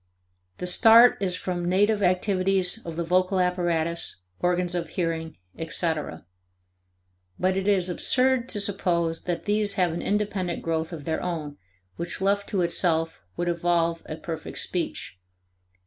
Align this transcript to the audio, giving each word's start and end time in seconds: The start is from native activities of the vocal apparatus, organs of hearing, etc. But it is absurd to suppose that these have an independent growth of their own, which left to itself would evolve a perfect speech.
The 0.57 0.65
start 0.65 1.15
is 1.21 1.35
from 1.35 1.69
native 1.69 2.01
activities 2.01 2.83
of 2.87 2.95
the 2.95 3.03
vocal 3.03 3.39
apparatus, 3.39 4.23
organs 4.39 4.73
of 4.73 4.89
hearing, 4.89 5.37
etc. 5.59 6.25
But 7.37 7.55
it 7.55 7.67
is 7.67 7.87
absurd 7.87 8.49
to 8.49 8.59
suppose 8.59 9.25
that 9.25 9.45
these 9.45 9.73
have 9.75 9.93
an 9.93 10.01
independent 10.01 10.63
growth 10.63 10.91
of 10.91 11.05
their 11.05 11.21
own, 11.21 11.57
which 11.97 12.19
left 12.19 12.49
to 12.49 12.63
itself 12.63 13.21
would 13.37 13.47
evolve 13.47 14.01
a 14.07 14.15
perfect 14.15 14.57
speech. 14.57 15.19